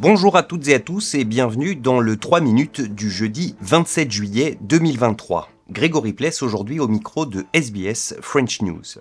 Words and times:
Bonjour 0.00 0.36
à 0.36 0.44
toutes 0.44 0.68
et 0.68 0.74
à 0.74 0.78
tous 0.78 1.16
et 1.16 1.24
bienvenue 1.24 1.74
dans 1.74 1.98
le 1.98 2.16
3 2.16 2.40
minutes 2.40 2.80
du 2.82 3.10
jeudi 3.10 3.56
27 3.62 4.12
juillet 4.12 4.56
2023. 4.60 5.50
Grégory 5.72 6.12
Pless 6.12 6.40
aujourd'hui 6.40 6.78
au 6.78 6.86
micro 6.86 7.26
de 7.26 7.46
SBS 7.52 8.14
French 8.20 8.62
News. 8.62 9.00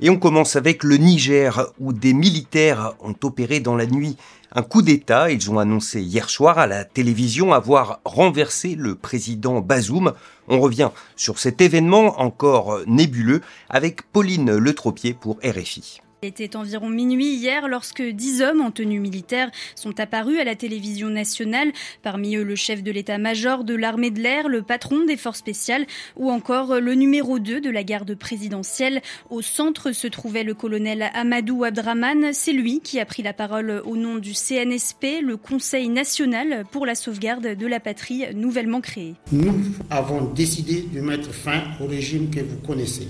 Et 0.00 0.10
on 0.10 0.16
commence 0.18 0.56
avec 0.56 0.82
le 0.82 0.96
Niger, 0.96 1.72
où 1.78 1.92
des 1.92 2.12
militaires 2.12 2.94
ont 2.98 3.14
opéré 3.22 3.60
dans 3.60 3.76
la 3.76 3.86
nuit 3.86 4.16
un 4.50 4.62
coup 4.62 4.82
d'État. 4.82 5.30
Ils 5.30 5.48
ont 5.48 5.60
annoncé 5.60 6.02
hier 6.02 6.28
soir 6.28 6.58
à 6.58 6.66
la 6.66 6.84
télévision 6.84 7.52
avoir 7.52 8.00
renversé 8.04 8.74
le 8.74 8.96
président 8.96 9.60
Bazoum. 9.60 10.12
On 10.48 10.58
revient 10.58 10.90
sur 11.14 11.38
cet 11.38 11.60
événement 11.60 12.20
encore 12.20 12.80
nébuleux 12.88 13.42
avec 13.70 14.10
Pauline 14.10 14.56
Le 14.56 14.74
Tropier 14.74 15.14
pour 15.14 15.38
RFI. 15.44 16.00
Il 16.20 16.28
était 16.28 16.56
environ 16.56 16.88
minuit 16.88 17.34
hier 17.34 17.68
lorsque 17.68 18.02
dix 18.02 18.42
hommes 18.42 18.60
en 18.60 18.72
tenue 18.72 18.98
militaire 18.98 19.52
sont 19.76 20.00
apparus 20.00 20.40
à 20.40 20.44
la 20.44 20.56
télévision 20.56 21.10
nationale, 21.10 21.70
parmi 22.02 22.34
eux 22.34 22.42
le 22.42 22.56
chef 22.56 22.82
de 22.82 22.90
l'état-major 22.90 23.62
de 23.62 23.76
l'armée 23.76 24.10
de 24.10 24.18
l'air, 24.18 24.48
le 24.48 24.62
patron 24.62 25.04
des 25.04 25.16
forces 25.16 25.38
spéciales 25.38 25.86
ou 26.16 26.32
encore 26.32 26.80
le 26.80 26.94
numéro 26.94 27.38
2 27.38 27.60
de 27.60 27.70
la 27.70 27.84
garde 27.84 28.16
présidentielle. 28.16 29.00
Au 29.30 29.42
centre 29.42 29.92
se 29.92 30.08
trouvait 30.08 30.42
le 30.42 30.54
colonel 30.54 31.08
Amadou 31.14 31.62
Abdraman. 31.62 32.32
C'est 32.32 32.52
lui 32.52 32.80
qui 32.80 32.98
a 32.98 33.04
pris 33.04 33.22
la 33.22 33.32
parole 33.32 33.80
au 33.84 33.96
nom 33.96 34.16
du 34.16 34.34
CNSP, 34.34 35.22
le 35.22 35.36
Conseil 35.36 35.88
national 35.88 36.64
pour 36.72 36.84
la 36.84 36.96
sauvegarde 36.96 37.54
de 37.54 37.66
la 37.68 37.78
patrie 37.78 38.24
nouvellement 38.34 38.80
créé. 38.80 39.14
Nous 39.30 39.54
avons 39.88 40.24
décidé 40.24 40.82
de 40.92 41.00
mettre 41.00 41.32
fin 41.32 41.62
au 41.80 41.86
régime 41.86 42.28
que 42.28 42.40
vous 42.40 42.58
connaissez. 42.66 43.06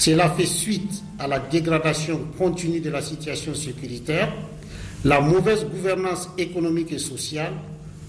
Cela 0.00 0.30
fait 0.30 0.46
suite 0.46 1.02
à 1.18 1.28
la 1.28 1.38
dégradation 1.38 2.18
continue 2.38 2.80
de 2.80 2.88
la 2.88 3.02
situation 3.02 3.54
sécuritaire, 3.54 4.32
la 5.04 5.20
mauvaise 5.20 5.66
gouvernance 5.66 6.30
économique 6.38 6.90
et 6.92 6.98
sociale, 6.98 7.52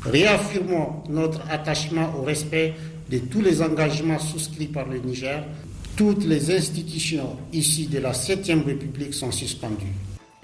réaffirmons 0.02 1.04
notre 1.10 1.42
attachement 1.52 2.16
au 2.18 2.22
respect 2.22 2.76
de 3.10 3.18
tous 3.18 3.42
les 3.42 3.62
engagements 3.62 4.20
souscrits 4.20 4.68
par 4.68 4.88
le 4.88 5.00
Niger. 5.00 5.44
Toutes 5.98 6.24
les 6.24 6.56
institutions 6.56 7.36
ici 7.52 7.88
de 7.88 8.00
la 8.00 8.14
7e 8.14 8.64
République 8.64 9.14
sont 9.14 9.32
suspendues. 9.34 9.92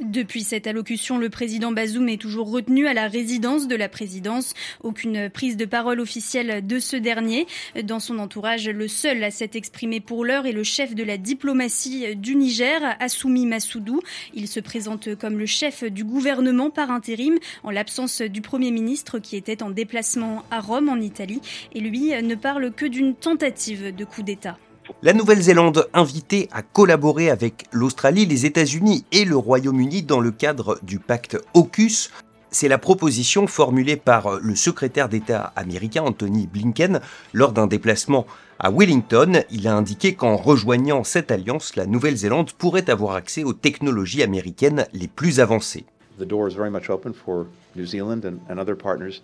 Depuis 0.07 0.43
cette 0.43 0.67
allocution, 0.67 1.17
le 1.17 1.29
président 1.29 1.73
Bazoum 1.73 2.07
est 2.07 2.21
toujours 2.21 2.49
retenu 2.49 2.87
à 2.87 2.93
la 2.93 3.09
résidence 3.09 3.67
de 3.67 3.75
la 3.75 3.89
présidence. 3.89 4.53
Aucune 4.81 5.29
prise 5.29 5.57
de 5.57 5.65
parole 5.65 5.99
officielle 5.99 6.65
de 6.65 6.79
ce 6.79 6.95
dernier. 6.95 7.45
Dans 7.83 7.99
son 7.99 8.17
entourage, 8.19 8.69
le 8.69 8.87
seul 8.87 9.21
à 9.21 9.31
s'être 9.31 9.57
exprimé 9.57 9.99
pour 9.99 10.23
l'heure 10.23 10.45
est 10.45 10.53
le 10.53 10.63
chef 10.63 10.95
de 10.95 11.03
la 11.03 11.17
diplomatie 11.17 12.15
du 12.15 12.35
Niger, 12.35 12.79
Assoumi 13.01 13.45
Massoudou. 13.45 13.99
Il 14.33 14.47
se 14.47 14.61
présente 14.61 15.13
comme 15.15 15.37
le 15.37 15.45
chef 15.45 15.83
du 15.83 16.05
gouvernement 16.05 16.69
par 16.69 16.89
intérim, 16.89 17.35
en 17.63 17.71
l'absence 17.71 18.21
du 18.21 18.39
Premier 18.39 18.71
ministre 18.71 19.19
qui 19.19 19.35
était 19.35 19.61
en 19.61 19.71
déplacement 19.71 20.45
à 20.51 20.61
Rome, 20.61 20.87
en 20.87 21.01
Italie. 21.01 21.41
Et 21.73 21.81
lui 21.81 22.11
ne 22.23 22.35
parle 22.35 22.71
que 22.71 22.85
d'une 22.85 23.13
tentative 23.13 23.93
de 23.93 24.05
coup 24.05 24.23
d'État. 24.23 24.57
La 25.03 25.13
Nouvelle-Zélande 25.13 25.87
invitée 25.93 26.49
à 26.51 26.61
collaborer 26.61 27.29
avec 27.29 27.65
l'Australie, 27.71 28.25
les 28.25 28.45
États-Unis 28.45 29.05
et 29.11 29.25
le 29.25 29.35
Royaume-Uni 29.35 30.03
dans 30.03 30.19
le 30.19 30.31
cadre 30.31 30.79
du 30.81 30.99
pacte 30.99 31.37
AUKUS. 31.53 32.09
C'est 32.49 32.69
la 32.69 32.77
proposition 32.77 33.45
formulée 33.45 33.97
par 33.97 34.39
le 34.39 34.55
secrétaire 34.55 35.09
d'État 35.09 35.51
américain 35.55 36.03
Anthony 36.03 36.47
Blinken 36.47 37.01
lors 37.33 37.51
d'un 37.51 37.67
déplacement 37.67 38.25
à 38.59 38.71
Wellington. 38.71 39.43
Il 39.51 39.67
a 39.67 39.75
indiqué 39.75 40.15
qu'en 40.15 40.37
rejoignant 40.37 41.03
cette 41.03 41.29
alliance, 41.29 41.75
la 41.75 41.85
Nouvelle-Zélande 41.85 42.53
pourrait 42.53 42.89
avoir 42.89 43.15
accès 43.15 43.43
aux 43.43 43.53
technologies 43.53 44.23
américaines 44.23 44.87
les 44.93 45.07
plus 45.07 45.39
avancées. 45.39 45.85
The 46.17 46.25
door 46.25 46.47
is 46.47 46.55
very 46.55 46.71
much 46.71 46.89
open 46.89 47.13
for 47.13 47.45
New 47.75 47.85
Zealand 47.85 48.21
and, 48.25 48.57
other 48.57 48.75
partners 48.75 49.21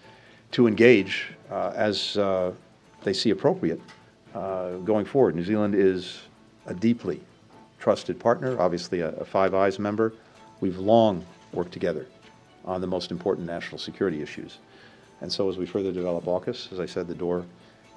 to 0.52 0.68
engage 0.68 1.34
uh, 1.50 1.72
as 1.76 2.16
uh, 2.18 2.52
they 3.04 3.14
see 3.14 3.32
appropriate. 3.32 3.80
Uh, 4.34 4.78
going 4.84 5.06
forward. 5.06 5.36
New 5.36 5.44
Zealand 5.44 5.76
is 5.76 6.20
a 6.66 6.74
deeply 6.74 7.22
trusted 7.80 8.20
partner, 8.20 8.60
obviously 8.60 9.02
a, 9.02 9.10
a 9.10 9.26
Five 9.26 9.54
Eyes 9.54 9.80
member. 9.80 10.14
We've 10.62 10.80
long 10.80 11.26
worked 11.52 11.74
together 11.74 12.08
on 12.66 12.82
the 12.82 12.88
most 12.88 13.12
important 13.12 13.46
national 13.46 13.78
security 13.78 14.22
issues. 14.22 14.60
And 15.22 15.32
so 15.32 15.50
as 15.50 15.58
we 15.58 15.66
further 15.66 15.92
develop 15.92 16.26
AUKUS, 16.26 16.72
as 16.74 16.80
I 16.80 16.86
said, 16.86 17.08
the 17.08 17.16
door 17.16 17.46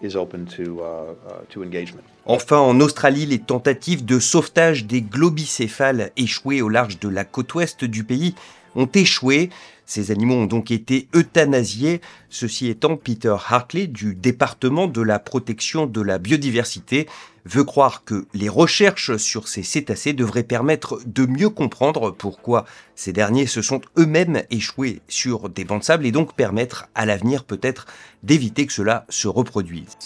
is 0.02 0.14
open 0.14 0.46
to, 0.46 0.82
uh, 0.82 0.84
uh, 0.84 1.40
to 1.50 1.62
engagement. 1.62 2.04
Enfin, 2.26 2.58
en 2.58 2.80
Australie, 2.80 3.26
les 3.26 3.38
tentatives 3.38 4.04
de 4.04 4.18
sauvetage 4.18 4.84
des 4.84 5.00
globicéphales 5.00 6.10
échouées 6.16 6.60
au 6.60 6.68
large 6.68 6.98
de 7.00 7.08
la 7.08 7.24
côte 7.24 7.54
ouest 7.54 7.84
du 7.84 8.04
pays 8.04 8.34
ont 8.76 8.88
échoué. 8.94 9.50
Ces 9.84 10.10
animaux 10.10 10.34
ont 10.34 10.46
donc 10.46 10.70
été 10.70 11.08
euthanasiés. 11.14 12.00
Ceci 12.28 12.68
étant, 12.68 12.96
Peter 12.96 13.34
Hartley 13.48 13.86
du 13.86 14.14
département 14.14 14.86
de 14.86 15.00
la 15.00 15.18
protection 15.18 15.86
de 15.86 16.00
la 16.00 16.18
biodiversité 16.18 17.06
veut 17.44 17.64
croire 17.64 18.04
que 18.04 18.26
les 18.34 18.48
recherches 18.48 19.16
sur 19.16 19.46
ces 19.46 19.62
cétacés 19.62 20.12
devraient 20.12 20.42
permettre 20.42 20.98
de 21.06 21.26
mieux 21.26 21.50
comprendre 21.50 22.10
pourquoi 22.10 22.64
ces 22.96 23.12
derniers 23.12 23.46
se 23.46 23.62
sont 23.62 23.80
eux-mêmes 23.96 24.42
échoués 24.50 25.00
sur 25.06 25.48
des 25.48 25.64
bancs 25.64 25.80
de 25.80 25.84
sable 25.84 26.06
et 26.06 26.12
donc 26.12 26.34
permettre 26.34 26.88
à 26.96 27.06
l'avenir 27.06 27.44
peut-être 27.44 27.86
d'éviter 28.24 28.66
que 28.66 28.72
cela 28.72 29.06
se 29.08 29.28
reproduise. 29.28 29.96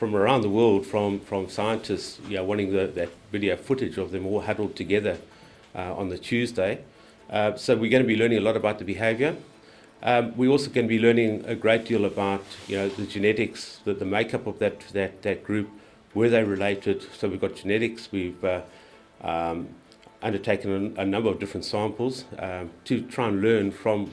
from 0.00 0.16
around 0.16 0.40
the 0.42 0.48
world 0.48 0.82
from, 0.86 1.20
from 1.20 1.46
scientists 1.50 2.18
wanting 2.30 2.72
that 2.72 3.10
video 3.30 3.54
footage 3.54 3.98
of 3.98 4.10
them 4.12 4.24
all 4.26 4.40
huddled 4.40 4.74
together 4.74 5.18
on 5.74 6.08
the 6.08 6.18
Tuesday. 6.18 6.80
Uh, 7.30 7.56
so 7.56 7.76
we're 7.76 7.90
going 7.90 8.02
to 8.02 8.06
be 8.06 8.16
learning 8.16 8.38
a 8.38 8.40
lot 8.40 8.56
about 8.56 8.78
the 8.78 8.84
behaviour. 8.84 9.36
Um, 10.02 10.36
we're 10.36 10.50
also 10.50 10.70
going 10.70 10.86
to 10.86 10.88
be 10.88 10.98
learning 10.98 11.44
a 11.46 11.54
great 11.54 11.84
deal 11.84 12.04
about 12.04 12.42
you 12.66 12.76
know 12.76 12.88
the 12.88 13.06
genetics, 13.06 13.80
the, 13.84 13.94
the 13.94 14.04
makeup 14.04 14.46
of 14.46 14.58
that, 14.58 14.80
that, 14.92 15.22
that 15.22 15.44
group, 15.44 15.68
were 16.14 16.28
they 16.28 16.42
related. 16.42 17.04
So 17.16 17.28
we've 17.28 17.40
got 17.40 17.54
genetics. 17.54 18.10
We've 18.10 18.42
uh, 18.44 18.62
um, 19.20 19.68
undertaken 20.22 20.94
a, 20.96 21.02
a, 21.02 21.04
number 21.06 21.28
of 21.28 21.38
different 21.38 21.64
samples 21.64 22.24
um, 22.38 22.70
to 22.84 23.02
try 23.02 23.28
and 23.28 23.40
learn 23.40 23.70
from 23.70 24.12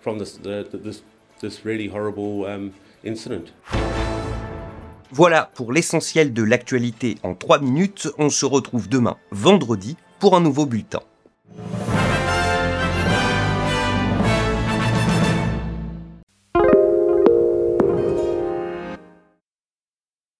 from 0.00 0.18
this 0.18 0.32
the, 0.38 0.66
this 0.72 1.02
this 1.40 1.64
really 1.64 1.88
horrible 1.88 2.46
um, 2.46 2.74
incident. 3.04 3.52
Voilà 5.12 5.50
pour 5.54 5.72
l'essentiel 5.72 6.32
de 6.32 6.42
l'actualité 6.42 7.16
en 7.22 7.34
3 7.34 7.60
minutes. 7.60 8.08
On 8.18 8.28
se 8.28 8.44
retrouve 8.44 8.88
demain, 8.88 9.16
vendredi, 9.30 9.96
pour 10.18 10.36
un 10.36 10.40
nouveau 10.40 10.66
bulletin. 10.66 11.00